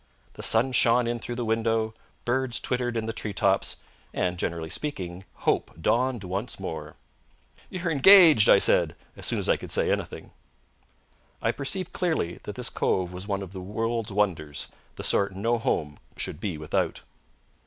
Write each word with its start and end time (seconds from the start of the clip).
The 0.33 0.41
sun 0.41 0.71
shone 0.71 1.05
in 1.05 1.19
through 1.19 1.35
the 1.35 1.45
window; 1.45 1.93
birds 2.25 2.59
twittered 2.59 2.97
in 2.97 3.05
the 3.05 3.13
tree 3.13 3.33
tops; 3.33 3.77
and, 4.15 4.39
generally 4.39 4.67
speaking, 4.67 5.25
hope 5.45 5.79
dawned 5.79 6.23
once 6.23 6.59
more. 6.59 6.95
"You're 7.69 7.91
engaged!" 7.91 8.49
I 8.49 8.57
said, 8.57 8.95
as 9.15 9.27
soon 9.27 9.37
as 9.37 9.47
I 9.47 9.57
could 9.57 9.69
say 9.71 9.91
anything. 9.91 10.31
I 11.39 11.51
perceived 11.51 11.93
clearly 11.93 12.39
that 12.45 12.55
this 12.55 12.71
cove 12.71 13.13
was 13.13 13.27
one 13.27 13.43
of 13.43 13.51
the 13.53 13.61
world's 13.61 14.11
wonders, 14.11 14.69
the 14.95 15.03
sort 15.03 15.35
no 15.35 15.59
home 15.59 15.99
should 16.17 16.39
be 16.39 16.57
without. 16.57 17.01